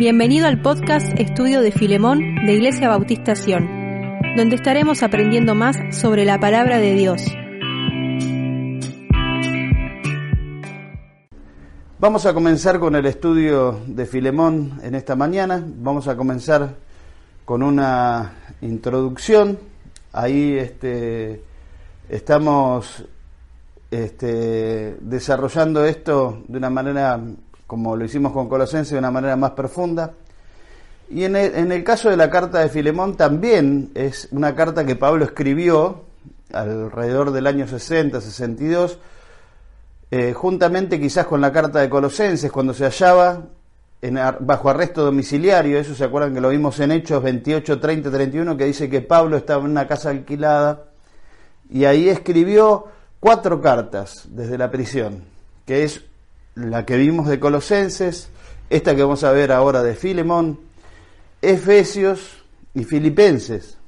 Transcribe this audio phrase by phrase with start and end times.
[0.00, 3.34] Bienvenido al podcast Estudio de Filemón de Iglesia Bautista
[4.34, 7.22] donde estaremos aprendiendo más sobre la palabra de Dios.
[11.98, 15.62] Vamos a comenzar con el estudio de Filemón en esta mañana.
[15.66, 16.76] Vamos a comenzar
[17.44, 18.32] con una
[18.62, 19.58] introducción.
[20.14, 21.42] Ahí este,
[22.08, 23.04] estamos
[23.90, 27.20] este, desarrollando esto de una manera
[27.70, 30.10] como lo hicimos con Colosenses, de una manera más profunda.
[31.08, 35.24] Y en el, caso de la carta de Filemón también es una carta que Pablo
[35.24, 36.02] escribió
[36.52, 38.98] alrededor del año 60, 62,
[40.10, 43.44] eh, juntamente quizás con la carta de Colosenses, cuando se hallaba
[44.40, 48.64] bajo arresto domiciliario, eso se acuerdan que lo vimos en Hechos 28, 30, 31, que
[48.64, 50.86] dice que Pablo estaba en una casa alquilada
[51.70, 52.86] y ahí escribió
[53.20, 55.22] cuatro cartas desde la prisión,
[55.64, 56.09] que es
[56.54, 58.28] la que vimos de Colosenses,
[58.68, 60.60] esta que vamos a ver ahora de Filemón,
[61.42, 63.78] Efesios y Filipenses,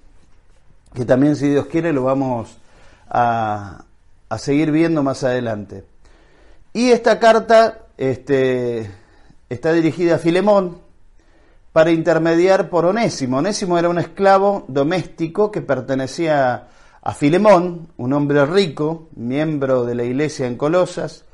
[0.94, 2.58] que también si Dios quiere lo vamos
[3.08, 3.84] a,
[4.38, 5.84] seguir viendo más adelante.
[6.72, 8.90] Y esta carta este,
[9.50, 10.78] está dirigida a Filemón
[11.72, 13.38] para intermediar por Onésimo.
[13.38, 16.68] Onésimo era un esclavo doméstico que pertenecía
[17.02, 21.24] a Filemón, un hombre rico, miembro de la iglesia en Colosas,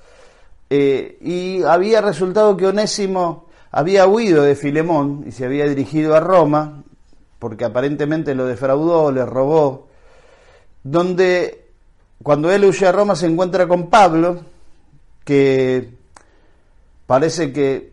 [0.71, 6.21] eh, y había resultado que Onésimo había huido de Filemón y se había dirigido a
[6.21, 6.83] Roma,
[7.39, 9.89] porque aparentemente lo defraudó, le robó,
[10.83, 11.69] donde
[12.23, 14.41] cuando él huye a Roma se encuentra con Pablo,
[15.25, 15.91] que
[17.07, 17.93] parece que,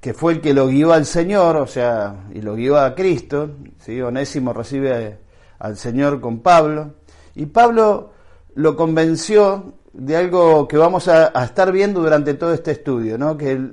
[0.00, 3.50] que fue el que lo guió al Señor, o sea, y lo guió a Cristo,
[3.78, 4.00] ¿sí?
[4.00, 5.18] Onésimo recibe
[5.58, 6.94] al Señor con Pablo,
[7.34, 8.10] y Pablo
[8.54, 13.36] lo convenció de algo que vamos a, estar viendo durante todo este estudio, ¿no?
[13.36, 13.70] que,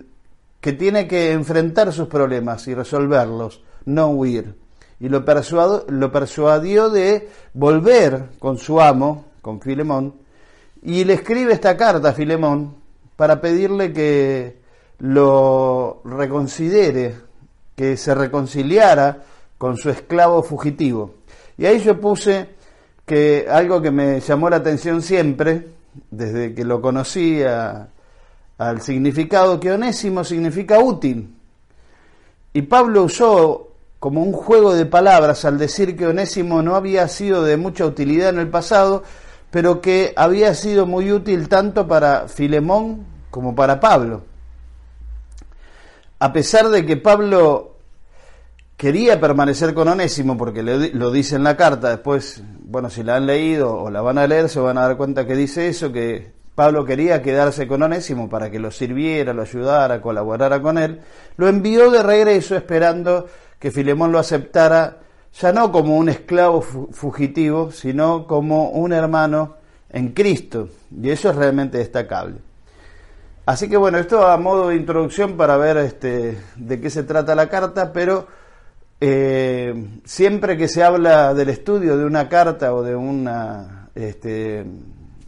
[0.59, 4.55] que tiene que enfrentar sus problemas y resolverlos, no huir.
[4.99, 5.23] Y lo,
[5.89, 10.15] lo persuadió de volver con su amo, con Filemón,
[10.81, 12.75] y le escribe esta carta a Filemón
[13.15, 14.61] para pedirle que
[14.99, 17.15] lo reconsidere,
[17.75, 19.23] que se reconciliara
[19.57, 21.15] con su esclavo fugitivo.
[21.57, 22.49] Y ahí yo puse
[23.05, 25.76] que algo que me llamó la atención siempre,
[26.11, 27.89] desde que lo conocía
[28.57, 31.35] al significado que onésimo significa útil.
[32.53, 33.67] Y Pablo usó
[33.99, 38.29] como un juego de palabras al decir que onésimo no había sido de mucha utilidad
[38.29, 39.03] en el pasado,
[39.51, 44.23] pero que había sido muy útil tanto para Filemón como para Pablo.
[46.19, 47.76] A pesar de que Pablo
[48.77, 53.25] quería permanecer con Onésimo, porque lo dice en la carta, después, bueno, si la han
[53.25, 56.31] leído o la van a leer, se van a dar cuenta que dice eso, que
[56.53, 61.01] Pablo quería quedarse con Onésimo para que lo sirviera, lo ayudara, colaborara con él,
[61.35, 63.27] lo envió de regreso esperando
[63.59, 64.99] que Filemón lo aceptara
[65.39, 69.55] ya no como un esclavo fugitivo, sino como un hermano
[69.89, 70.69] en Cristo.
[70.91, 72.37] Y eso es realmente destacable.
[73.45, 77.35] Así que bueno, esto a modo de introducción para ver este, de qué se trata
[77.35, 78.27] la carta, pero
[78.99, 84.65] eh, siempre que se habla del estudio de una carta o de una, este,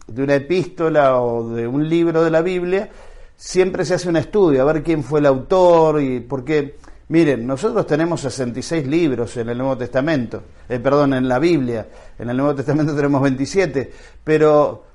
[0.08, 2.90] de una epístola o de un libro de la Biblia,
[3.36, 6.78] siempre se hace un estudio, a ver quién fue el autor y por qué.
[7.10, 11.88] Miren, nosotros tenemos 66 libros en el Nuevo Testamento, eh, perdón, en la Biblia,
[12.20, 13.92] en el Nuevo Testamento tenemos 27,
[14.24, 14.89] pero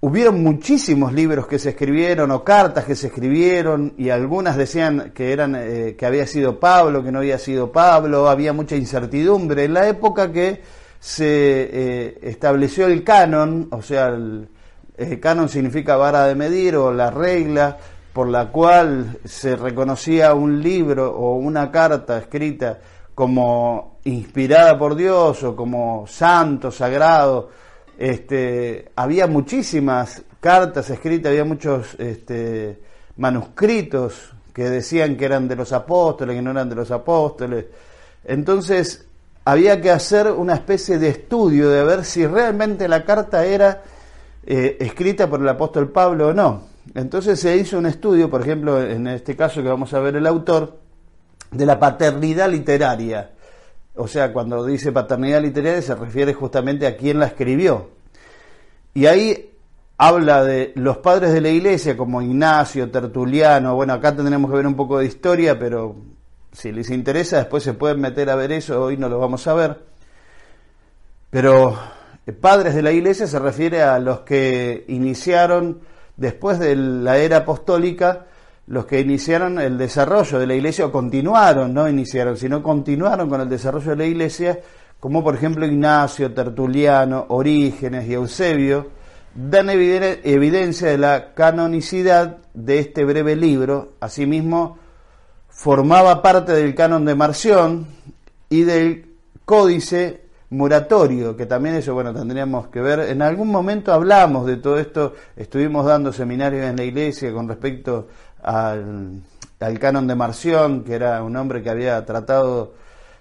[0.00, 5.32] hubieron muchísimos libros que se escribieron o cartas que se escribieron y algunas decían que
[5.32, 9.64] eran eh, que había sido Pablo, que no había sido Pablo, había mucha incertidumbre.
[9.64, 10.60] En la época que
[11.00, 14.48] se eh, estableció el canon, o sea, el,
[15.20, 17.76] canon significa vara de medir o la regla
[18.12, 22.78] por la cual se reconocía un libro o una carta escrita
[23.14, 27.50] como inspirada por Dios o como santo, sagrado,
[27.98, 32.80] este, había muchísimas cartas escritas, había muchos este,
[33.16, 37.66] manuscritos que decían que eran de los apóstoles, que no eran de los apóstoles.
[38.24, 39.06] Entonces
[39.44, 43.82] había que hacer una especie de estudio de ver si realmente la carta era
[44.44, 46.62] eh, escrita por el apóstol Pablo o no.
[46.94, 50.26] Entonces se hizo un estudio, por ejemplo, en este caso que vamos a ver el
[50.26, 50.78] autor,
[51.50, 53.30] de la paternidad literaria
[53.96, 57.90] o sea, cuando dice paternidad literaria se refiere justamente a quién la escribió.
[58.94, 59.52] Y ahí
[59.98, 64.66] habla de los padres de la iglesia como Ignacio, Tertuliano, bueno, acá tendremos que ver
[64.66, 65.96] un poco de historia, pero
[66.52, 69.54] si les interesa después se pueden meter a ver eso, hoy no lo vamos a
[69.54, 69.80] ver.
[71.30, 71.78] Pero
[72.26, 75.80] eh, padres de la iglesia se refiere a los que iniciaron
[76.16, 78.26] después de la era apostólica
[78.66, 83.40] los que iniciaron el desarrollo de la iglesia, o continuaron, no iniciaron, sino continuaron con
[83.40, 84.60] el desarrollo de la iglesia,
[84.98, 88.88] como por ejemplo Ignacio, Tertuliano, Orígenes y Eusebio,
[89.34, 93.92] dan evidencia de la canonicidad de este breve libro.
[94.00, 94.78] Asimismo,
[95.48, 97.86] formaba parte del canon de Marción
[98.48, 99.14] y del
[99.44, 103.00] códice moratorio, que también eso, bueno, tendríamos que ver.
[103.00, 108.08] En algún momento hablamos de todo esto, estuvimos dando seminarios en la iglesia con respecto
[108.46, 109.20] al,
[109.60, 112.74] al canon de Marción, que era un hombre que había tratado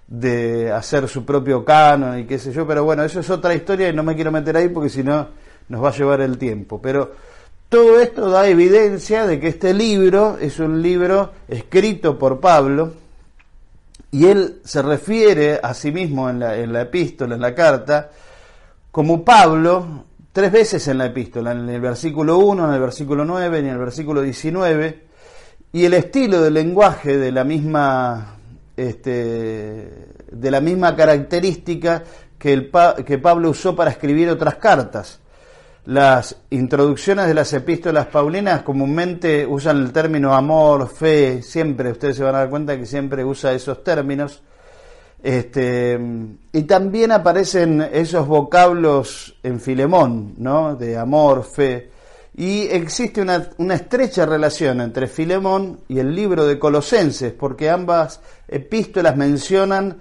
[0.08, 3.90] de hacer su propio canon y qué sé yo, pero bueno, eso es otra historia
[3.90, 5.28] y no me quiero meter ahí porque si no
[5.68, 6.80] nos va a llevar el tiempo.
[6.82, 7.12] Pero
[7.70, 12.94] todo esto da evidencia de que este libro es un libro escrito por Pablo,
[14.16, 18.12] y él se refiere a sí mismo en la, en la epístola, en la carta,
[18.90, 23.58] como Pablo, tres veces en la epístola, en el versículo 1, en el versículo 9
[23.58, 25.05] y en el versículo 19,
[25.76, 28.38] y el estilo del lenguaje de la misma,
[28.78, 29.12] este,
[30.32, 32.02] de la misma característica
[32.40, 32.72] que,
[33.06, 35.20] que Pablo usó para escribir otras cartas.
[35.84, 42.24] Las introducciones de las epístolas paulinas comúnmente usan el término amor, fe, siempre, ustedes se
[42.24, 44.44] van a dar cuenta que siempre usa esos términos.
[45.22, 46.00] Este,
[46.54, 50.78] y también aparecen esos vocablos en Filemón, ¿no?
[50.78, 51.95] De amor, fe.
[52.38, 59.16] Y existe una, estrecha relación entre Filemón y el libro de Colosenses, porque ambas epístolas
[59.16, 59.98] mencionan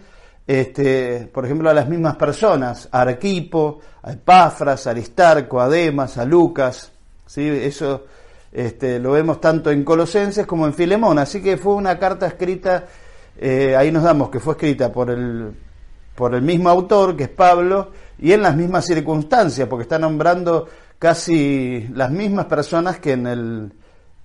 [0.46, 6.24] este, por ejemplo, a las mismas personas, a Arquipo, a a Aristarco, a Demas, a
[6.24, 6.92] Lucas,
[7.24, 7.48] ¿sí?
[7.48, 8.04] eso
[8.52, 12.84] este, lo vemos tanto en Colosenses como en Filemón, así que fue una carta escrita,
[13.38, 15.52] eh, ahí nos damos que fue escrita por el,
[16.14, 20.68] por el mismo autor, que es Pablo, y en las mismas circunstancias, porque está nombrando
[20.98, 23.72] casi las mismas personas que en, el,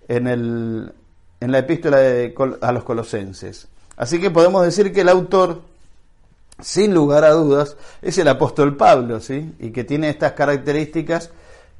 [0.07, 0.93] en, el,
[1.39, 1.99] en la epístola
[2.61, 3.67] a los colosenses.
[3.97, 5.61] Así que podemos decir que el autor
[6.61, 9.53] sin lugar a dudas, es el apóstol Pablo, ¿sí?
[9.59, 11.31] Y que tiene estas características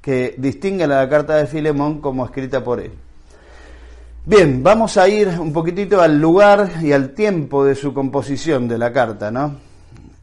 [0.01, 2.91] que distinguen a la carta de Filemón como escrita por él.
[4.25, 8.77] Bien, vamos a ir un poquitito al lugar y al tiempo de su composición de
[8.77, 9.57] la carta, ¿no?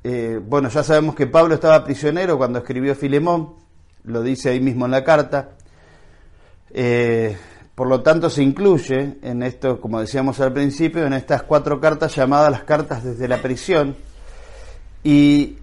[0.04, 3.54] Eh, bueno, ya sabemos que Pablo estaba prisionero cuando escribió Filemón,
[4.06, 5.50] lo dice ahí mismo en la carta.
[6.70, 7.36] Eh,
[7.74, 12.14] por lo tanto, se incluye en esto, como decíamos al principio, en estas cuatro cartas
[12.14, 13.96] llamadas las cartas desde la prisión,
[15.04, 15.58] y,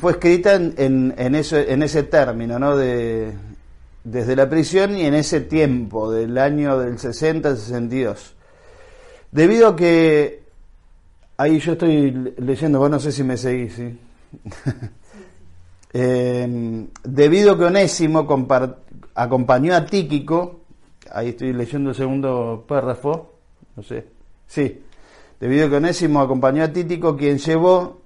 [0.00, 2.76] fue escrita en, en, eso, en ese término, ¿no?
[2.76, 3.34] De,
[4.04, 8.34] desde la prisión y en ese tiempo, del año del 60 al 62.
[9.32, 10.44] Debido a que,
[11.36, 13.98] ahí yo estoy leyendo, vos no sé si me seguís, ¿sí?
[15.98, 18.28] Em, debido que Onésimo
[19.14, 20.60] acompañó a Tíquico,
[21.10, 23.32] ahí estoy leyendo el segundo párrafo,
[23.74, 24.04] no sé,
[24.46, 24.82] sí,
[25.40, 28.02] debido a que Onésimo acompañó a Tíquico, quien llevó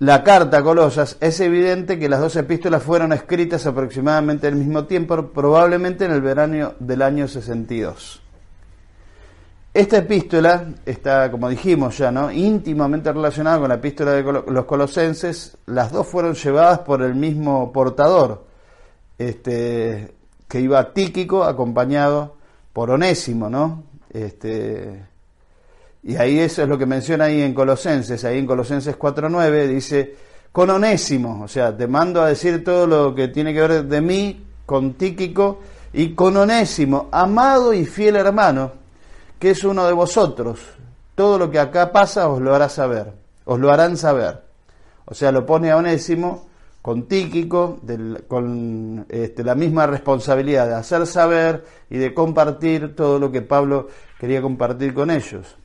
[0.00, 4.84] la carta a Colosas, es evidente que las dos epístolas fueron escritas aproximadamente al mismo
[4.84, 8.20] tiempo, probablemente en el verano del año 62.
[9.78, 12.32] Esta epístola está, como dijimos ya, ¿no?
[12.32, 15.56] íntimamente relacionada con la epístola de los colosenses.
[15.66, 18.44] Las dos fueron llevadas por el mismo portador,
[19.16, 20.14] este,
[20.48, 22.34] que iba Tíquico acompañado
[22.72, 23.84] por Onésimo, ¿no?
[24.12, 25.00] Este,
[26.02, 30.16] y ahí eso es lo que menciona ahí en Colosenses, ahí en Colosenses 4.9 dice,
[30.50, 34.00] con Onésimo, o sea, te mando a decir todo lo que tiene que ver de
[34.00, 35.60] mí, con Tíquico,
[35.92, 38.87] y con Onésimo, amado y fiel hermano,
[39.38, 40.60] que es uno de vosotros.
[41.14, 43.12] Todo lo que acá pasa os lo hará saber,
[43.44, 44.42] os lo harán saber.
[45.04, 46.48] O sea, lo pone a Onésimo
[46.82, 47.80] con Tíquico,
[48.28, 53.88] con este, la misma responsabilidad de hacer saber y de compartir todo lo que Pablo
[54.18, 55.56] quería compartir con ellos.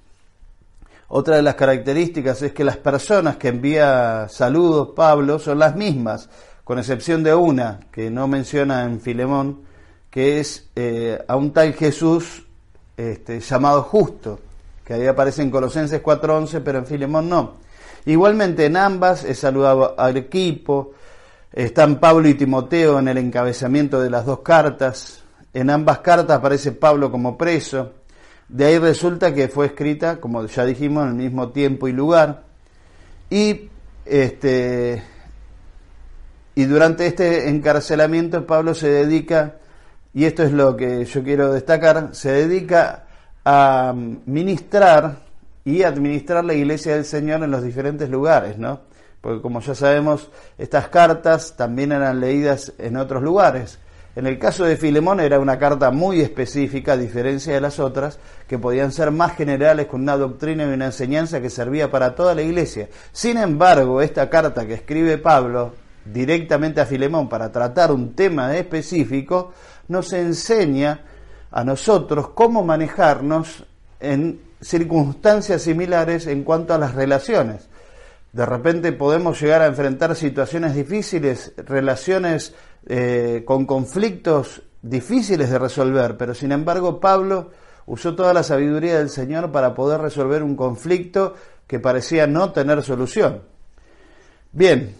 [1.07, 6.29] Otra de las características es que las personas que envía saludos Pablo son las mismas,
[6.63, 9.61] con excepción de una que no menciona en Filemón,
[10.09, 12.43] que es eh, a un tal Jesús
[12.97, 14.39] este, llamado justo,
[14.85, 17.53] que ahí aparece en Colosenses 4.11, pero en Filemón no.
[18.05, 20.91] Igualmente en ambas es saludado al equipo,
[21.51, 25.23] están Pablo y Timoteo en el encabezamiento de las dos cartas,
[25.53, 27.91] en ambas cartas aparece Pablo como preso,
[28.49, 32.43] de ahí resulta que fue escrita, como ya dijimos, en el mismo tiempo y lugar.
[33.29, 33.69] Y,
[34.05, 35.01] este,
[36.53, 39.55] y durante este encarcelamiento Pablo se dedica,
[40.13, 43.05] y esto es lo que yo quiero destacar, se dedica
[43.45, 45.17] a ministrar
[45.65, 48.81] y administrar la iglesia del Señor en los diferentes lugares, ¿no?
[49.21, 53.79] Porque como ya sabemos, estas cartas también eran leídas en otros lugares.
[54.15, 58.19] En el caso de Filemón era una carta muy específica, a diferencia de las otras,
[58.47, 62.35] que podían ser más generales con una doctrina y una enseñanza que servía para toda
[62.35, 62.89] la iglesia.
[63.11, 65.73] Sin embargo, esta carta que escribe Pablo
[66.05, 69.53] directamente a Filemón para tratar un tema específico,
[69.87, 71.01] nos enseña
[71.51, 73.65] a nosotros cómo manejarnos
[73.99, 77.67] en circunstancias similares en cuanto a las relaciones.
[78.31, 82.55] De repente podemos llegar a enfrentar situaciones difíciles, relaciones
[82.87, 87.51] eh, con conflictos difíciles de resolver, pero sin embargo Pablo
[87.85, 91.35] usó toda la sabiduría del Señor para poder resolver un conflicto
[91.67, 93.43] que parecía no tener solución.
[94.51, 94.95] Bien,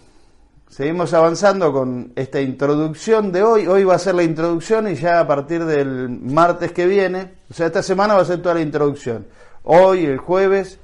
[0.74, 3.68] seguimos avanzando con esta introducción de hoy.
[3.68, 7.54] Hoy va a ser la introducción y ya a partir del martes que viene, o
[7.54, 9.28] sea, esta semana va a ser toda la introducción.
[9.66, 10.80] Hoy, el jueves,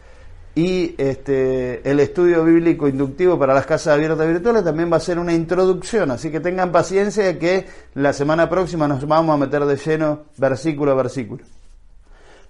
[0.53, 5.17] y este, el estudio bíblico inductivo para las casas abiertas virtuales también va a ser
[5.17, 7.65] una introducción, así que tengan paciencia que
[7.95, 11.43] la semana próxima nos vamos a meter de lleno versículo a versículo.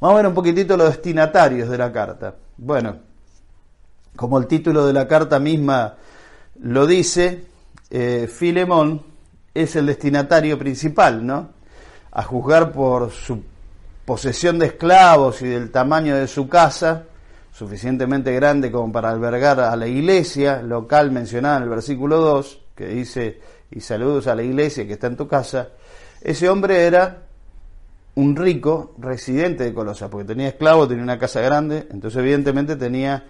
[0.02, 2.36] Vamos a ver un poquitito los destinatarios de la carta.
[2.58, 2.98] Bueno,
[4.18, 5.96] como el título de la carta misma
[6.62, 7.46] lo dice,
[7.90, 9.02] eh, Filemón
[9.54, 11.50] es el destinatario principal, ¿no?
[12.12, 13.42] A juzgar por su
[14.06, 17.06] posesión de esclavos y del tamaño de su casa,
[17.52, 22.88] suficientemente grande como para albergar a la iglesia local mencionada en el versículo 2, que
[22.88, 23.40] dice,
[23.72, 25.70] y saludos a la iglesia que está en tu casa,
[26.22, 27.24] ese hombre era
[28.16, 33.24] un rico residente de Colosa, porque tenía esclavos, tenía una casa grande, entonces evidentemente tenía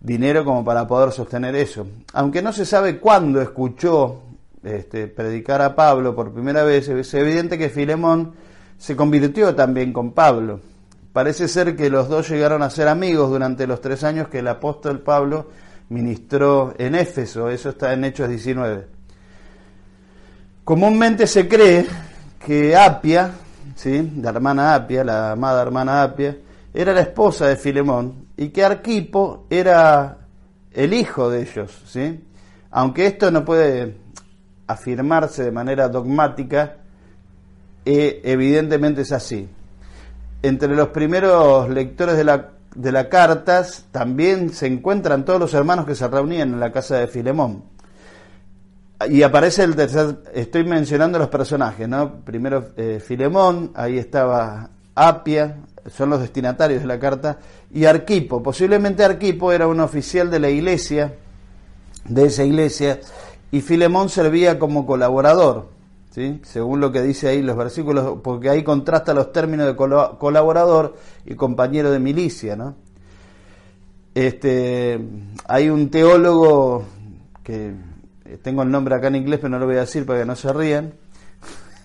[0.00, 1.86] dinero como para poder sostener eso.
[2.12, 4.22] Aunque no se sabe cuándo escuchó
[4.62, 8.34] este, predicar a Pablo por primera vez, es evidente que Filemón
[8.78, 10.60] se convirtió también con Pablo.
[11.12, 14.48] Parece ser que los dos llegaron a ser amigos durante los tres años que el
[14.48, 15.48] apóstol Pablo
[15.88, 18.86] ministró en Éfeso, eso está en Hechos 19.
[20.64, 21.86] Comúnmente se cree
[22.44, 23.30] que Apia,
[23.76, 24.12] ¿sí?
[24.20, 26.36] la hermana Apia, la amada hermana Apia,
[26.74, 30.18] era la esposa de Filemón y que Arquipo era
[30.72, 32.22] el hijo de ellos, ¿sí?
[32.70, 33.96] Aunque esto no puede
[34.66, 36.76] afirmarse de manera dogmática,
[37.84, 39.48] eh, evidentemente es así
[40.42, 45.94] entre los primeros lectores de la, de cartas también se encuentran todos los hermanos que
[45.94, 47.64] se reunían en la casa de Filemón.
[49.10, 52.20] Y aparece el tercer, estoy mencionando los personajes, ¿no?
[52.24, 55.56] Primero eh, Filemón, ahí estaba Apia,
[55.90, 57.38] son los destinatarios de la carta,
[57.72, 58.42] y Arquipo.
[58.42, 61.14] Posiblemente Arquipo era un oficial de la iglesia,
[62.04, 63.00] de esa iglesia,
[63.50, 65.76] y Filemón servía como colaborador
[66.44, 71.34] según lo que dice ahí los versículos, porque ahí contrasta los términos de colaborador y
[71.34, 72.56] compañero de milicia.
[72.56, 72.74] ¿no?
[74.14, 74.98] Este,
[75.46, 76.84] hay un teólogo
[77.42, 77.74] que
[78.42, 80.36] tengo el nombre acá en inglés, pero no lo voy a decir para que no
[80.36, 80.94] se rían.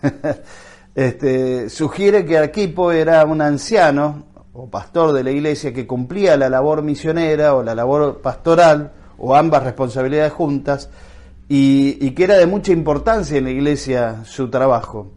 [0.96, 6.50] este, sugiere que Arquipo era un anciano o pastor de la iglesia que cumplía la
[6.50, 10.90] labor misionera o la labor pastoral o ambas responsabilidades juntas
[11.48, 15.12] y, que era de mucha importancia en la iglesia su trabajo.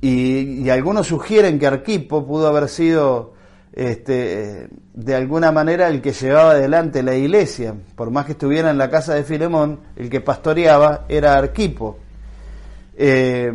[0.00, 3.34] Y, algunos sugieren que Arquipo pudo haber sido
[3.72, 8.78] este, de alguna manera el que llevaba adelante la iglesia, por más que estuviera en
[8.78, 11.98] la casa de Filemón, el que pastoreaba era Arquipo.
[12.96, 13.52] Eh,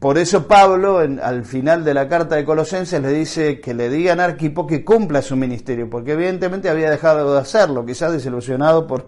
[0.00, 4.18] por eso Pablo, al final de la carta de Colosenses, le dice que le digan
[4.18, 9.04] a Arquipo que cumpla su ministerio, porque evidentemente había dejado de hacerlo, quizás desilusionado por,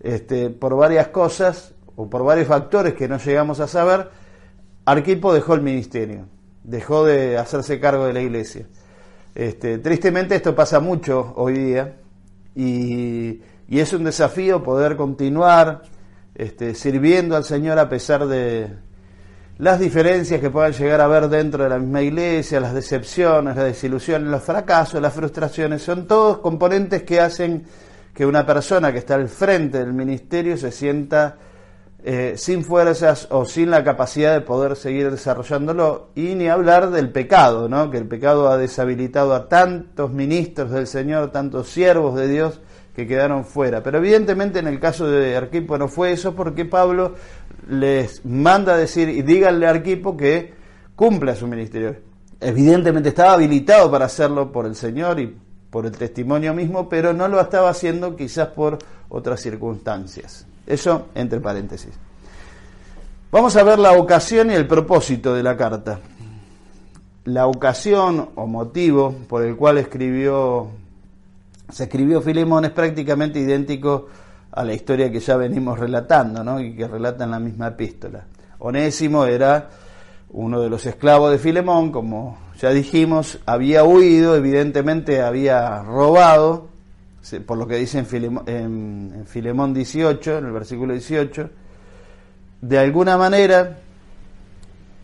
[0.00, 4.10] este, por varias cosas o por varios factores que no llegamos a saber,
[4.84, 6.26] Arquipo dejó el ministerio,
[6.64, 8.66] dejó de hacerse cargo de la iglesia.
[9.32, 11.98] Este, tristemente esto pasa mucho hoy día
[12.56, 15.82] y, es un desafío poder continuar
[16.34, 18.74] este, sirviendo al Señor a pesar de
[19.58, 23.64] las diferencias que puedan llegar a haber dentro de la misma iglesia, las decepciones, las
[23.64, 27.64] desilusiones, los fracasos, las frustraciones, son todos componentes que hacen
[28.12, 31.36] que una persona que está al frente del ministerio se sienta
[32.04, 37.10] eh, sin fuerzas o sin la capacidad de poder seguir desarrollándolo y ni hablar del
[37.10, 37.90] pecado, ¿no?
[37.90, 42.60] que el pecado ha deshabilitado a tantos ministros del Señor, tantos siervos de Dios
[42.94, 43.82] que quedaron fuera.
[43.82, 47.14] Pero evidentemente en el caso de Arquipo no fue eso porque Pablo
[47.68, 50.54] les manda decir y díganle a Arquipo que
[50.94, 51.96] cumpla su ministerio.
[52.40, 55.36] Evidentemente estaba habilitado para hacerlo por el Señor y
[55.70, 60.46] por el testimonio mismo, pero no lo estaba haciendo quizás por otras circunstancias.
[60.66, 61.92] Eso entre paréntesis.
[63.30, 66.00] Vamos a ver la ocasión y el propósito de la carta.
[67.24, 70.68] La ocasión o motivo por el cual escribió,
[71.68, 74.08] se escribió Filemón es prácticamente idéntico
[74.56, 76.58] a la historia que ya venimos relatando, ¿no?
[76.58, 78.24] y que relata en la misma epístola.
[78.58, 79.68] Onésimo era
[80.30, 86.68] uno de los esclavos de Filemón, como ya dijimos, había huido, evidentemente había robado,
[87.44, 91.50] por lo que dice en Filemón, 18, en el versículo 18,
[92.62, 93.76] de alguna manera,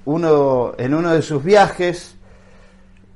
[0.07, 2.17] uno, en uno de sus viajes,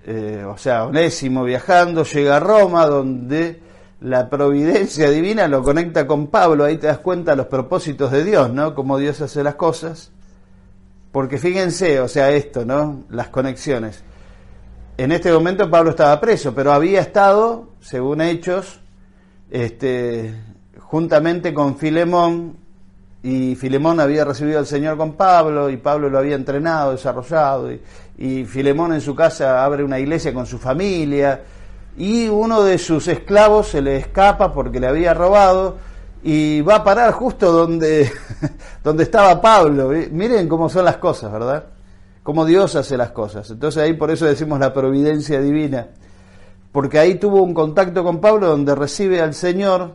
[0.04, 3.65] eh, o sea, Onésimo viajando, llega a Roma, donde
[4.00, 8.52] la providencia divina lo conecta con Pablo, ahí te das cuenta los propósitos de Dios,
[8.52, 8.74] ¿no?
[8.74, 10.10] Cómo Dios hace las cosas.
[11.12, 13.04] Porque fíjense, o sea, esto, ¿no?
[13.08, 14.02] Las conexiones.
[14.98, 18.80] En este momento Pablo estaba preso, pero había estado, según Hechos,
[19.50, 20.34] este,
[20.78, 22.56] juntamente con Filemón,
[23.22, 27.70] y Filemón había recibido al Señor con Pablo, y Pablo lo había entrenado, desarrollado,
[28.18, 31.40] y Filemón en su casa abre una iglesia con su familia,
[31.96, 35.76] y uno de sus esclavos se le escapa porque le había robado,
[36.22, 38.10] y va a parar justo donde,
[38.82, 39.92] donde estaba Pablo.
[40.10, 41.66] Miren cómo son las cosas, ¿verdad?
[42.24, 43.48] Cómo Dios hace las cosas.
[43.48, 45.86] Entonces ahí por eso decimos la providencia divina,
[46.72, 49.94] porque ahí tuvo un contacto con Pablo donde recibe al Señor,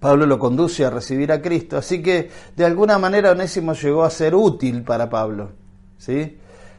[0.00, 4.10] Pablo lo conduce a recibir a Cristo, así que de alguna manera Onésimo llegó a
[4.10, 5.50] ser útil para Pablo,
[5.96, 6.38] ¿sí?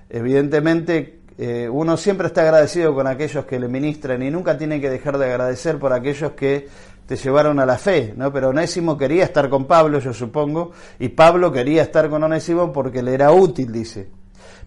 [0.09, 4.89] Evidentemente eh, uno siempre está agradecido con aquellos que le ministran y nunca tiene que
[4.89, 6.67] dejar de agradecer por aquellos que
[7.05, 8.33] te llevaron a la fe, ¿no?
[8.33, 13.01] Pero Onésimo quería estar con Pablo, yo supongo, y Pablo quería estar con Onésimo porque
[13.01, 14.09] le era útil, dice.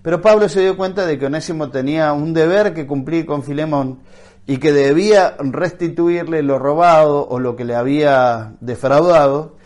[0.00, 3.98] Pero Pablo se dio cuenta de que Onésimo tenía un deber que cumplir con Filemón
[4.46, 9.56] y que debía restituirle lo robado o lo que le había defraudado,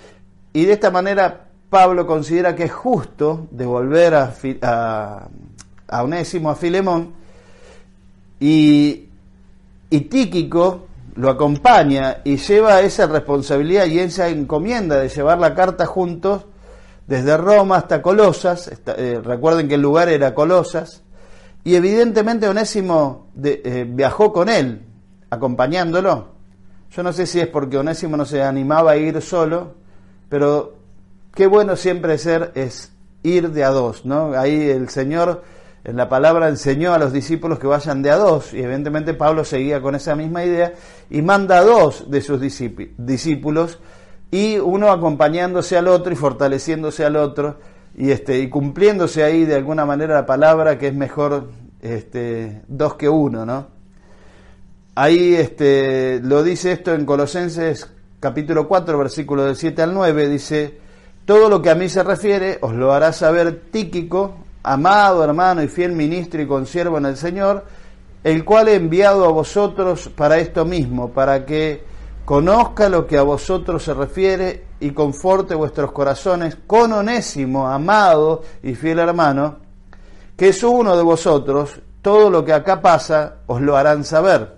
[0.53, 5.29] y de esta manera Pablo considera que es justo devolver a, a,
[5.88, 7.12] a Onésimo, a Filemón,
[8.40, 9.09] y,
[9.90, 16.45] Tíquico, lo acompaña y lleva esa responsabilidad y esa encomienda de llevar la carta juntos
[17.07, 21.02] desde Roma hasta Colosas, eh, recuerden que el lugar era Colosas,
[21.64, 24.83] y evidentemente Onésimo eh, viajó con él,
[25.31, 26.37] acompañándolo.
[26.95, 29.75] Yo no sé si es porque Onésimo no se animaba a ir solo,
[30.28, 30.76] pero
[31.34, 34.32] qué bueno siempre ser es ir de a dos, ¿no?
[34.39, 35.43] Ahí el Señor
[35.87, 39.45] en la palabra enseñó a los discípulos que vayan de a dos, y evidentemente Pablo
[39.45, 40.73] seguía con esa misma idea,
[41.09, 43.79] y manda a dos de sus discípulos,
[44.33, 47.61] y uno acompañándose al otro y fortaleciéndose al otro,
[47.97, 52.95] y, este, y cumpliéndose ahí de alguna manera la palabra que es mejor este, dos
[52.95, 53.69] que uno, ¿no?
[54.97, 60.81] Ahí este, lo dice esto en Colosenses capítulo 4, versículo del 7 al 9, dice,
[61.25, 65.69] todo lo que a mí se refiere os lo hará saber Tíquico, amado hermano y
[65.69, 67.65] fiel ministro y consiervo en el Señor,
[68.25, 71.85] el cual he enviado a vosotros para esto mismo, para que
[72.25, 78.75] conozca lo que a vosotros se refiere y conforte vuestros corazones con onésimo, amado y
[78.75, 79.59] fiel hermano,
[80.37, 84.57] que es uno de vosotros, todo lo que acá pasa os lo harán saber.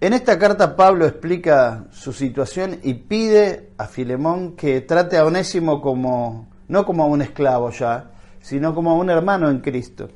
[0.00, 5.82] En esta carta Pablo explica su situación y pide a Filemón que trate a Onésimo
[5.82, 8.11] como no como a un esclavo ya,
[8.42, 10.10] sino como un hermano en Cristo.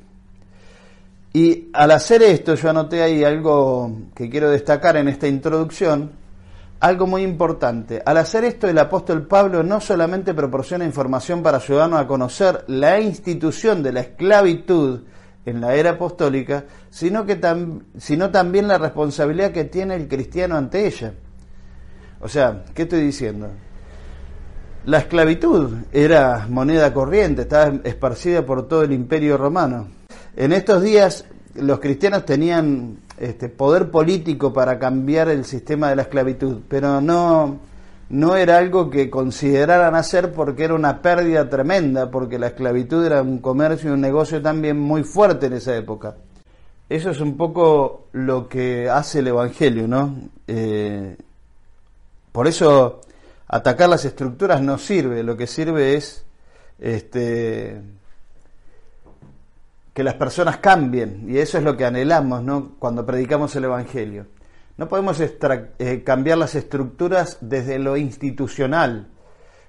[1.33, 6.11] Y al hacer esto, yo anoté ahí algo que quiero destacar en esta introducción,
[6.79, 8.01] algo muy importante.
[8.05, 12.99] Al hacer esto, el apóstol Pablo no solamente proporciona información para ayudarnos a conocer la
[12.99, 15.01] institución de la esclavitud
[15.45, 17.39] en la era apostólica, sino, que
[17.97, 21.13] sino también la responsabilidad que tiene el cristiano ante ella.
[22.19, 23.49] O sea, ¿qué estoy diciendo?
[24.87, 29.89] La esclavitud era moneda corriente, estaba esparcida por todo el imperio romano.
[30.33, 36.03] En estos días los cristianos tenían este, poder político para cambiar el sistema de la
[36.03, 37.59] esclavitud, pero no,
[38.07, 43.21] no era algo que consideraran hacer porque era una pérdida tremenda, porque la esclavitud era
[43.21, 46.15] un comercio y un negocio también muy fuerte en esa época.
[46.87, 50.15] Eso es un poco lo que hace el Evangelio, ¿no?
[50.47, 51.17] Eh,
[52.31, 53.01] por eso
[53.47, 56.25] atacar las estructuras no sirve, lo que sirve es
[56.79, 57.81] este,
[59.93, 62.75] que las personas cambien, y eso es lo que anhelamos ¿no?
[62.79, 64.27] cuando predicamos el Evangelio.
[64.77, 69.07] No podemos eh, cambiar las estructuras desde lo institucional,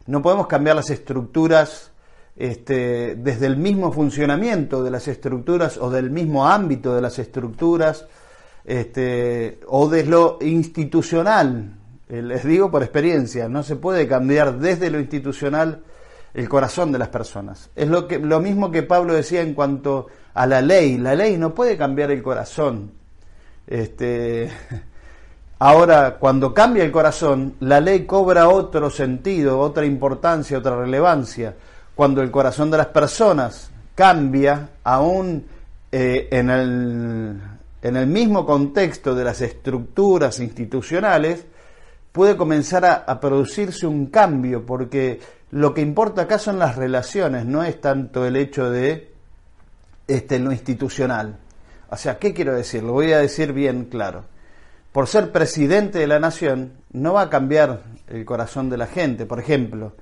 [0.06, 1.92] no podemos cambiar las estructuras
[2.36, 8.06] este, desde el mismo funcionamiento de las estructuras o del mismo ámbito de las estructuras
[8.64, 11.77] este, o de lo institucional,
[12.08, 15.82] les digo por experiencia, no se puede cambiar desde lo institucional
[16.34, 17.70] el corazón de las personas.
[17.74, 20.96] Es lo, que, lo mismo que Pablo decía en cuanto a la ley.
[20.98, 22.92] La ley no puede cambiar el corazón.
[23.66, 24.50] Este,
[25.58, 31.54] ahora, cuando cambia el corazón, la ley cobra otro sentido, otra importancia, otra relevancia.
[31.94, 35.44] cuando el corazón de las personas cambia, aún
[35.90, 37.40] eh, en, el,
[37.82, 41.44] en el mismo contexto de las estructuras institucionales,
[42.12, 47.62] puede comenzar a, producirse un cambio, porque lo que importa acá son las relaciones, no
[47.62, 49.12] es tanto el hecho de
[50.06, 51.38] este, lo institucional.
[51.90, 52.82] O sea, ¿qué quiero decir?
[52.82, 54.24] Lo voy a decir bien claro.
[54.92, 59.26] Por ser presidente de la nación, no va a cambiar el corazón de la gente,
[59.26, 59.94] por ejemplo.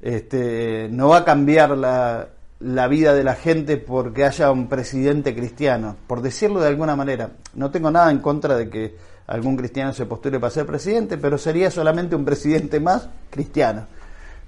[0.00, 2.28] Este, no va a cambiar la,
[2.62, 7.30] la vida de la gente porque haya un presidente cristiano, por decirlo de alguna manera.
[7.54, 8.96] No tengo nada en contra de que
[9.32, 13.86] algún cristiano se postule para ser presidente, pero sería solamente un presidente más cristiano.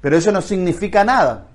[0.01, 1.49] Pero eso no significa nada.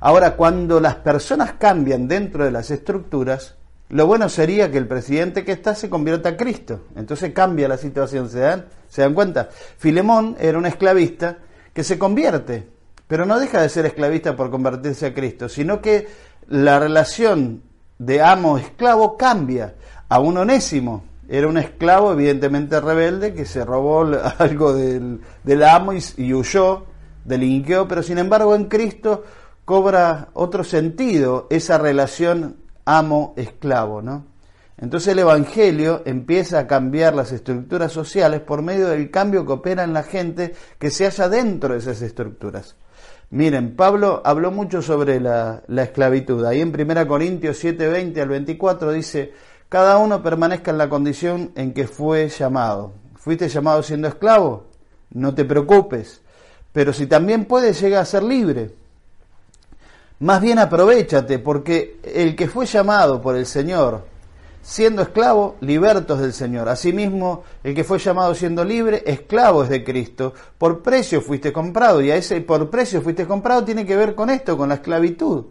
[0.00, 3.56] Ahora, cuando las personas cambian dentro de las estructuras,
[3.90, 6.86] lo bueno sería que el presidente que está se convierta a Cristo.
[6.96, 9.50] Entonces cambia la situación, ¿se dan, ¿se dan cuenta?
[9.78, 11.38] Filemón era un esclavista
[11.74, 12.66] que se convierte
[13.10, 16.06] pero no deja de ser esclavista por convertirse a Cristo, sino que
[16.46, 17.60] la relación
[17.98, 19.74] de amo-esclavo cambia.
[20.08, 24.00] A un onésimo era un esclavo evidentemente rebelde que se robó
[24.38, 25.20] algo del,
[25.62, 26.86] amo y, huyó,
[27.24, 29.24] delinquió, pero sin embargo en Cristo
[29.64, 34.26] cobra otro sentido esa relación amo-esclavo, ¿no?
[34.76, 39.84] Entonces el Evangelio empieza a cambiar las estructuras sociales por medio del cambio que opera
[39.84, 42.76] en la gente que se halla dentro de esas estructuras.
[43.32, 46.44] Miren, Pablo habló mucho sobre la, esclavitud.
[46.44, 49.32] Ahí en 1 Corintios 7, 20 al 24 dice,
[49.70, 52.92] cada uno permanezca en la condición en que fue llamado.
[53.14, 54.64] ¿Fuiste llamado siendo esclavo?
[55.14, 56.20] No te preocupes.
[56.72, 58.74] Pero si también puedes, llega a ser libre.
[60.18, 64.10] Más bien aprovechate, porque el que fue llamado por el Señor
[64.62, 66.68] siendo esclavo, libertos del Señor.
[66.68, 70.34] Asimismo, el que fue llamado siendo libre, esclavo es de Cristo.
[70.58, 74.30] Por precio fuiste comprado, y a ese por precio fuiste comprado tiene que ver con
[74.30, 75.46] esto, con la esclavitud,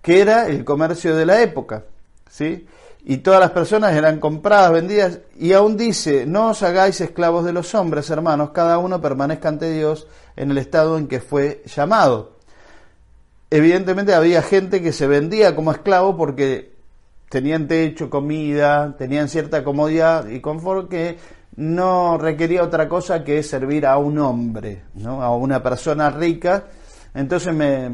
[0.00, 1.84] que era el comercio de la época.
[2.30, 2.66] ¿sí?
[3.08, 7.52] Y todas las personas eran compradas, vendidas, y aún dice, no os hagáis esclavos de
[7.52, 12.32] los hombres, hermanos, cada uno permanezca ante Dios en el estado en que fue llamado.
[13.48, 16.72] Evidentemente había gente que se vendía como esclavo porque
[17.28, 21.16] tenían techo, comida, tenían cierta comodidad y confort que
[21.54, 25.22] no requería otra cosa que servir a un hombre, ¿no?
[25.22, 26.64] a una persona rica.
[27.14, 27.88] Entonces me,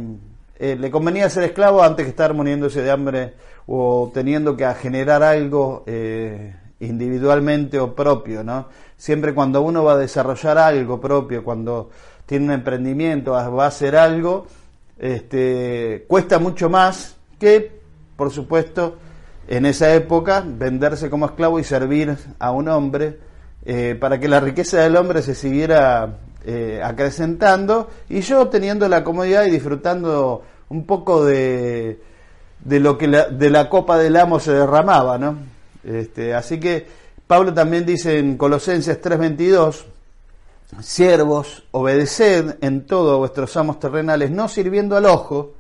[0.59, 3.35] eh, le convenía ser esclavo antes que estar muriéndose de hambre
[3.66, 8.42] o teniendo que generar algo eh, individualmente o propio.
[8.42, 8.68] ¿no?
[8.96, 11.90] Siempre cuando uno va a desarrollar algo propio, cuando
[12.27, 14.46] tiene un emprendimiento, va a hacer algo,
[14.98, 17.81] este, cuesta mucho más que,
[18.16, 18.96] por supuesto,
[19.48, 23.18] en esa época venderse como esclavo y servir a un hombre
[23.64, 29.05] eh, para que la riqueza del hombre se siguiera eh, acrecentando y yo teniendo la
[29.05, 32.01] comodidad y disfrutando un poco de,
[32.64, 35.37] de lo que la, de la copa del amo se derramaba, ¿no?
[35.85, 36.87] Este, así que
[37.27, 39.85] Pablo también dice en Colosenses 3:22,
[40.81, 45.55] siervos, obedeced en todo a vuestros amos terrenales, no sirviendo al ojo,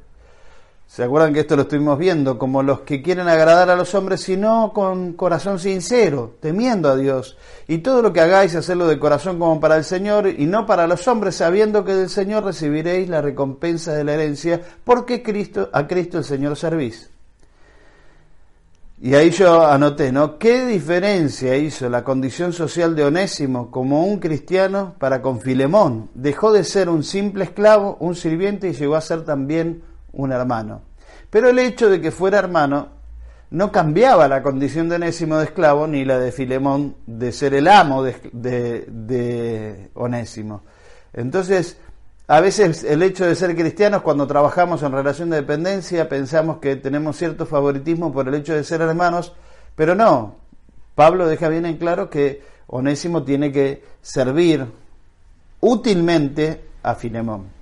[0.92, 2.36] ¿Se acuerdan que esto lo estuvimos viendo?
[2.36, 7.38] Como los que quieren agradar a los hombres, sino con corazón sincero, temiendo a Dios.
[7.66, 10.86] Y todo lo que hagáis, hacerlo de corazón como para el Señor y no para
[10.86, 15.86] los hombres, sabiendo que del Señor recibiréis la recompensa de la herencia, porque Cristo, a
[15.86, 17.08] Cristo el Señor servís.
[19.00, 20.36] Y ahí yo anoté, ¿no?
[20.36, 26.10] ¿Qué diferencia hizo la condición social de Onésimo como un cristiano para con Filemón?
[26.12, 30.82] Dejó de ser un simple esclavo, un sirviente y llegó a ser también un hermano.
[31.30, 33.02] Pero el hecho de que fuera hermano
[33.52, 37.68] no cambiaba la condición de Onésimo de esclavo ni la de Filemón de ser el
[37.68, 40.62] amo de, de, Onésimo.
[41.12, 41.76] Entonces,
[42.28, 46.76] a veces el hecho de ser cristianos, cuando trabajamos en relación de dependencia, pensamos que
[46.76, 49.34] tenemos cierto favoritismo por el hecho de ser hermanos,
[49.76, 50.36] pero no.
[50.94, 54.66] Pablo deja bien en claro que Onésimo tiene que servir
[55.60, 57.61] útilmente a Filemón.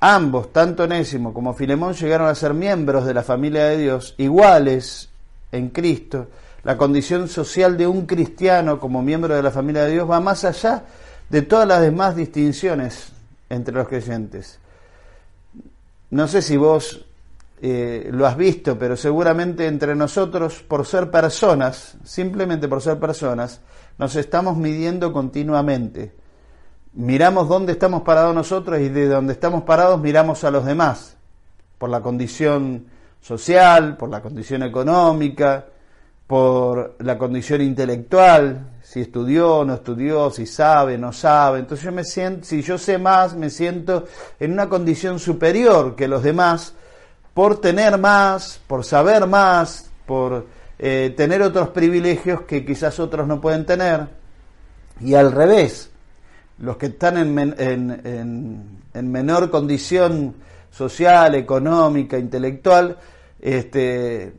[0.00, 5.08] Ambos, tanto Onésimo como Filemón, llegaron a ser miembros de la familia de Dios, iguales
[5.50, 6.28] en Cristo.
[6.62, 10.44] La condición social de un cristiano como miembro de la familia de Dios va más
[10.44, 10.84] allá
[11.28, 13.12] de todas las demás distinciones
[13.50, 14.58] entre los creyentes.
[16.10, 17.04] No sé si vos
[17.60, 23.60] eh, lo has visto, pero seguramente entre nosotros, por ser personas, simplemente por ser personas,
[23.98, 26.12] nos estamos midiendo continuamente
[26.94, 31.16] miramos dónde estamos parados nosotros y de dónde estamos parados miramos a los demás,
[31.78, 32.86] por la condición
[33.20, 35.66] social, por la condición económica,
[36.26, 41.60] por la condición intelectual, si estudió, no estudió, si sabe, no sabe.
[41.60, 44.04] Entonces yo me siento, si yo sé más, me siento
[44.38, 46.74] en una condición superior que los demás
[47.32, 50.46] por tener más, por saber más, por
[50.78, 54.08] eh, tener otros privilegios que quizás otros no pueden tener.
[55.00, 55.90] Y al revés,
[56.60, 57.54] los que están en,
[58.94, 60.34] en, menor condición
[60.70, 62.98] social, económica, intelectual,
[63.40, 64.32] este,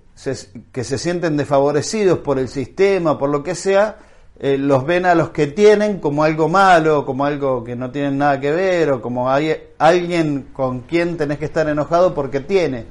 [0.72, 3.98] que se sienten desfavorecidos por el sistema, por lo que sea,
[4.42, 8.18] eh, los ven a los que tienen como algo malo, como algo que no tienen
[8.18, 12.86] nada que ver, o como hay alguien con quien tenés que estar enojado porque tiene.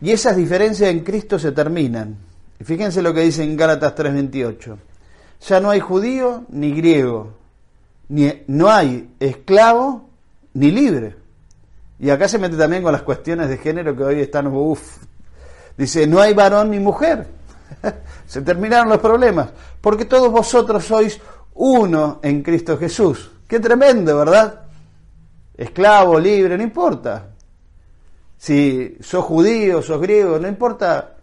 [0.00, 2.16] Y esas diferencias en Cristo se terminan.
[2.58, 4.76] Y fíjense lo que dice en Gálatas 3:28.
[5.48, 7.34] Ya no hay judío ni griego,
[8.12, 10.10] ni, no hay esclavo
[10.52, 11.16] ni libre.
[11.98, 14.98] Y acá se mete también con las cuestiones de género que hoy están, uff,
[15.78, 17.26] dice, no hay varón ni mujer.
[18.26, 19.48] se terminaron los problemas,
[19.80, 21.18] porque todos vosotros sois
[21.54, 23.30] uno en Cristo Jesús.
[23.48, 24.60] Qué tremendo, ¿verdad?
[25.56, 27.28] Esclavo, libre, no importa.
[28.36, 31.16] Si sos judío, sos griego, no importa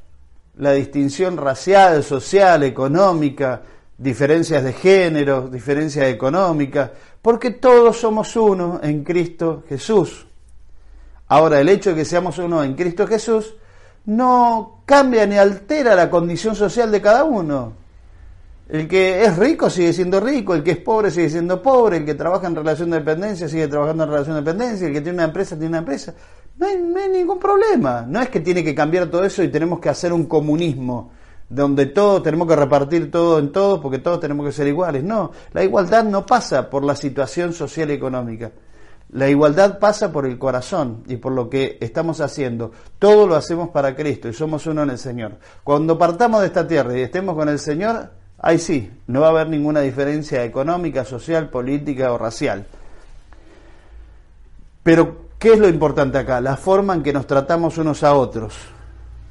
[0.58, 3.62] la distinción racial, social, económica,
[4.00, 6.90] diferencias de género, diferencias económicas,
[7.22, 10.26] porque todos somos uno en Cristo Jesús.
[11.28, 13.56] Ahora, el hecho de que seamos uno en Cristo Jesús
[14.06, 17.74] no cambia ni altera la condición social de cada uno.
[18.70, 22.06] El que es rico sigue siendo rico, el que es pobre sigue siendo pobre, el
[22.06, 25.18] que trabaja en relación de dependencia sigue trabajando en relación de dependencia, el que tiene
[25.18, 26.14] una empresa tiene una empresa.
[26.58, 28.06] No hay, no hay ningún problema.
[28.08, 31.12] No es que tiene que cambiar todo eso y tenemos que hacer un comunismo
[31.50, 35.04] donde todos tenemos que repartir todo en todos porque todos tenemos que ser iguales.
[35.04, 38.52] No, la igualdad no pasa por la situación social y económica.
[39.12, 42.72] La igualdad pasa por el corazón y por lo que estamos haciendo.
[43.00, 45.38] Todo lo hacemos para Cristo y somos uno en el Señor.
[45.64, 49.32] Cuando partamos de esta tierra y estemos con el Señor, ahí sí, no va a
[49.32, 52.68] haber ninguna diferencia económica, social, política o racial.
[54.84, 56.40] Pero, ¿qué es lo importante acá?
[56.40, 58.56] La forma en que nos tratamos unos a otros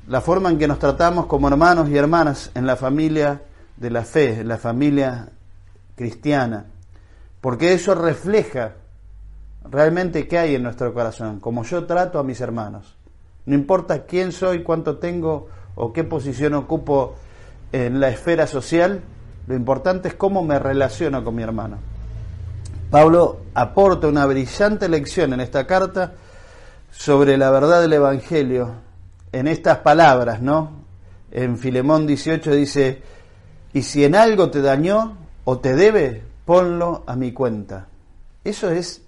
[0.09, 3.43] la forma en que nos tratamos como hermanos y hermanas en la familia
[3.77, 5.29] de la fe, en la familia
[5.97, 6.65] cristiana,
[7.43, 8.73] porque eso refleja
[9.71, 12.97] realmente qué hay en nuestro corazón, como yo trato a mis hermanos.
[13.45, 17.15] No importa quién soy, cuánto tengo o qué posición ocupo
[17.71, 19.03] en la esfera social,
[19.47, 21.77] lo importante es cómo me relaciono con mi hermano.
[22.91, 26.15] Pablo aporta una brillante lección en esta carta
[26.91, 28.88] sobre la verdad del Evangelio
[29.33, 30.85] en estas palabras, ¿no?
[31.31, 33.03] En Filemón 18 dice,
[33.73, 37.89] y si en algo te dañó o te debe, ponlo a mi cuenta.
[38.45, 39.03] Eso es,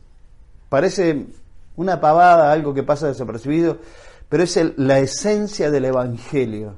[0.68, 1.26] parece
[1.76, 3.78] una pavada, algo que pasa desapercibido,
[4.28, 6.74] pero es la esencia del Evangelio.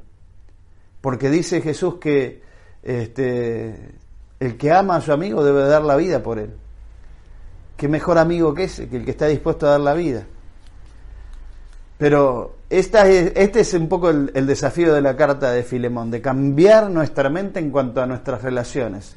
[1.01, 2.43] Porque dice Jesús que
[2.83, 3.95] este,
[4.39, 6.55] el que ama a su amigo debe dar la vida por él.
[7.77, 10.25] ¿Qué mejor amigo que ese, que el que está dispuesto a dar la vida?
[11.99, 17.29] Pero este es un poco el, desafío de la carta de Filemón, de cambiar nuestra
[17.29, 19.15] mente en cuanto a nuestras relaciones.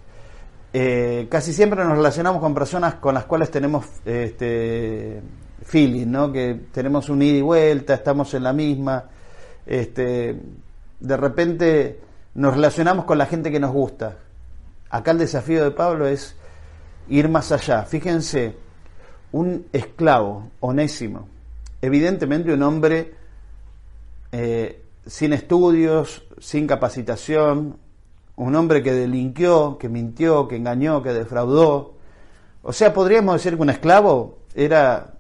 [0.74, 5.22] Eh, casi siempre nos relacionamos con personas con las cuales tenemos este,
[5.64, 6.34] feeling, ¿no?
[6.34, 9.06] que tenemos un ida y vuelta, estamos en la misma.
[9.66, 10.38] Este,
[11.00, 12.00] de repente
[12.34, 14.18] nos relacionamos con la gente que nos gusta.
[14.90, 16.36] Acá el desafío de Pablo es
[17.08, 17.84] ir más allá.
[17.84, 18.54] Fíjense,
[19.32, 21.30] un esclavo, onésimo,
[21.82, 23.24] evidentemente un hombre
[24.38, 27.78] eh, sin estudios, sin capacitación,
[28.36, 31.94] un hombre que delinquió, que mintió, que engañó, que defraudó.
[32.62, 35.14] O sea, podríamos decir que un esclavo era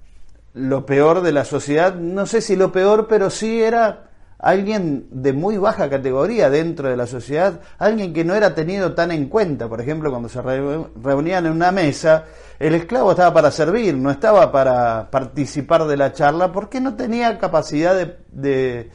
[0.54, 4.04] lo peor de la sociedad, no sé si lo peor, pero sí era
[4.39, 9.12] alguien de muy baja categoría dentro de la sociedad, alguien que no era tenido tan
[9.12, 9.67] en cuenta.
[9.69, 12.26] Por ejemplo, cuando se reunían en una mesa,
[12.60, 17.38] el esclavo estaba para servir, no estaba para participar de la charla, porque no tenía
[17.38, 17.95] capacidad
[18.32, 18.91] de,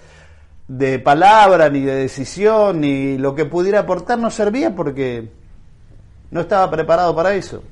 [0.69, 5.31] de, palabra, ni de decisión, ni lo que pudiera aportar no servía porque
[6.31, 7.63] no estaba preparado para eso.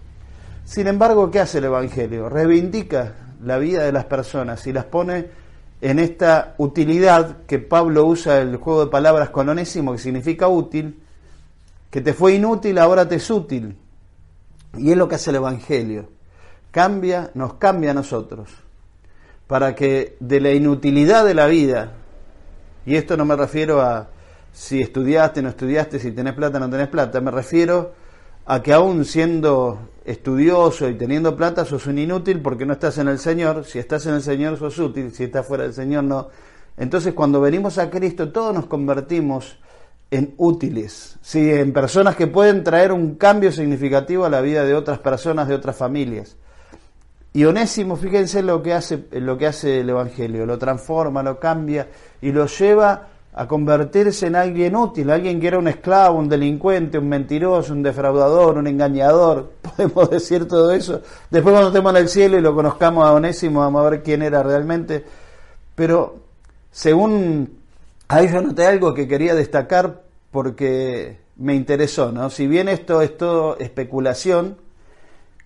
[0.65, 2.29] Sin embargo, ¿qué hace el Evangelio?
[2.29, 5.48] Reivindica la vida de las personas y las pone
[5.81, 11.01] en esta utilidad que Pablo usa el juego de palabras con onésimo, que significa útil,
[11.91, 13.77] que te fue inútil, ahora te es útil.
[14.77, 16.09] Y es lo que hace el Evangelio.
[16.71, 18.51] Cambia, nos cambia a nosotros.
[19.47, 21.93] Para que de la inutilidad de la vida,
[22.85, 24.09] y esto no me refiero a
[24.53, 27.93] si estudiaste, no estudiaste, si tenés plata, no tenés plata, me refiero
[28.51, 33.09] a que aún siendo estudioso y teniendo plata sos un inútil porque no estás en
[33.09, 36.29] el Señor, si estás en el Señor sos útil, si estás fuera del Señor no.
[36.79, 39.59] Entonces cuando venimos a Cristo todos nos convertimos
[40.11, 41.51] en útiles, ¿sí?
[41.53, 45.55] en personas que pueden traer un cambio significativo a la vida de otras personas, de
[45.55, 46.37] otras familias.
[47.35, 51.89] Y Onésimo, fíjense lo que hace, lo que hace el Evangelio, lo transforma, lo cambia
[52.23, 56.99] y lo lleva a convertirse en alguien útil, alguien que era un esclavo, un delincuente,
[56.99, 61.03] un mentiroso, un defraudador, un engañador, podemos decir todo eso.
[61.31, 64.23] Después cuando estemos en el cielo y lo conozcamos a Onésimo, vamos a ver quién
[64.23, 65.05] era realmente.
[65.75, 66.17] Pero
[66.71, 67.59] según
[68.09, 72.31] ahí yo noté algo que quería destacar porque me interesó, ¿no?
[72.31, 74.57] Si bien esto es todo especulación,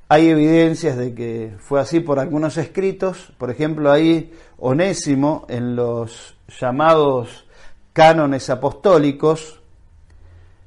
[0.09, 6.37] hay evidencias de que fue así por algunos escritos, por ejemplo, ahí Onésimo en los
[6.61, 7.47] llamados
[7.93, 9.61] cánones apostólicos,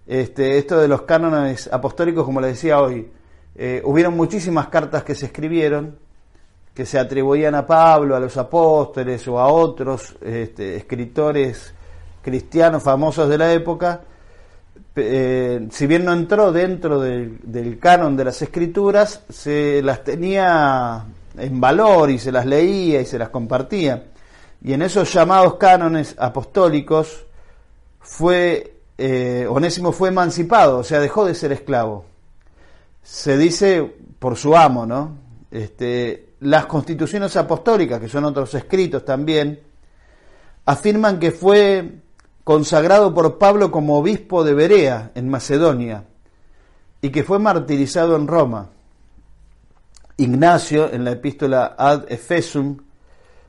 [0.08, 3.10] este, esto de los cánones apostólicos, como les decía hoy,
[3.56, 5.98] eh, hubieron muchísimas cartas que se escribieron,
[6.74, 11.74] que se atribuían a Pablo, a los apóstoles o a otros este, escritores
[12.22, 14.02] cristianos famosos de la época,
[14.96, 21.06] eh, si bien no entró dentro del, del, canon de las escrituras, se las tenía
[21.38, 24.06] en valor y se las leía y se las compartía.
[24.66, 27.24] Y en esos llamados cánones apostólicos
[28.00, 32.06] fue eh, Onésimo fue emancipado, o sea, dejó de ser esclavo.
[33.04, 35.20] Se dice por su amo, ¿no?
[35.52, 39.60] Este, las constituciones apostólicas, que son otros escritos también,
[40.66, 42.00] afirman que fue
[42.44, 46.06] consagrado por Pablo como obispo de Berea, en Macedonia,
[47.04, 48.72] y que fue martirizado en Roma.
[50.18, 52.78] Ignacio, en la epístola Ad Efesum,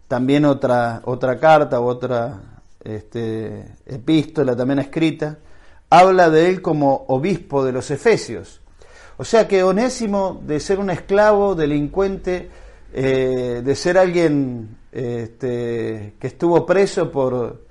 [0.09, 2.41] también otra, otra carta otra
[2.83, 5.39] este, epístola también escrita,
[5.91, 8.61] habla de él como obispo de los Efesios.
[9.17, 12.51] O sea que Onésimo, de ser un esclavo, delincuente,
[12.93, 17.65] eh, de ser alguien este, que estuvo preso por,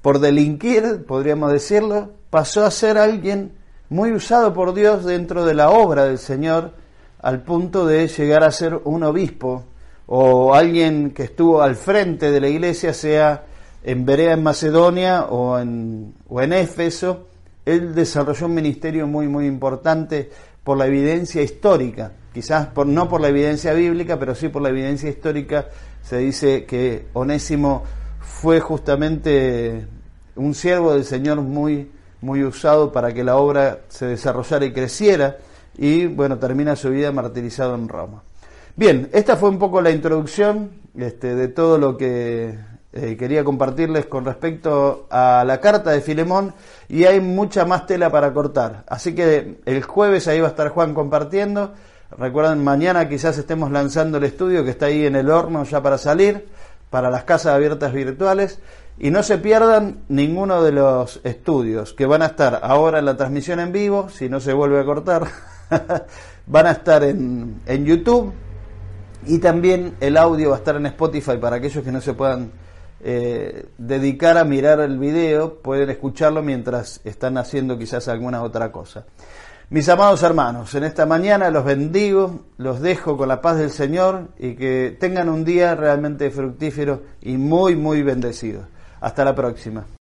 [0.00, 3.52] por delinquir, podríamos decirlo, pasó a ser alguien
[3.90, 6.72] muy usado por Dios dentro de la obra del Señor,
[7.20, 9.64] al punto de llegar a ser un obispo
[10.06, 13.44] o alguien que estuvo al frente de la iglesia, sea
[13.82, 17.26] en Berea en Macedonia o en, o en Éfeso,
[17.64, 20.30] él desarrolló un ministerio muy, muy importante
[20.62, 24.70] por la evidencia histórica, quizás por, no por la evidencia bíblica, pero sí por la
[24.70, 25.68] evidencia histórica,
[26.02, 27.82] se dice que Onésimo
[28.20, 29.86] fue justamente
[30.36, 31.90] un siervo del Señor muy,
[32.20, 35.36] muy usado para que la obra se desarrollara y creciera,
[35.76, 38.22] y bueno, termina su vida martirizado en Roma.
[38.76, 42.58] Bien, esta fue un poco la introducción este, de todo lo que
[42.92, 46.54] eh, quería compartirles con respecto a la carta de Filemón
[46.88, 48.82] y hay mucha más tela para cortar.
[48.88, 51.72] Así que el jueves ahí va a estar Juan compartiendo.
[52.18, 55.96] Recuerden, mañana quizás estemos lanzando el estudio que está ahí en el horno ya para
[55.96, 56.48] salir,
[56.90, 58.58] para las casas abiertas virtuales.
[58.98, 63.16] Y no se pierdan ninguno de los estudios que van a estar ahora en la
[63.16, 65.28] transmisión en vivo, si no se vuelve a cortar.
[66.46, 68.32] van a estar en, en YouTube,
[69.26, 72.50] y también el audio va a estar en Spotify para aquellos que no se puedan
[73.02, 79.04] eh, dedicar a mirar el video, pueden escucharlo mientras están haciendo quizás alguna otra cosa.
[79.70, 84.28] Mis amados hermanos, en esta mañana los bendigo, los dejo con la paz del Señor
[84.38, 88.66] y que tengan un día realmente fructífero y muy, muy bendecido.
[89.00, 89.84] Hasta la próxima.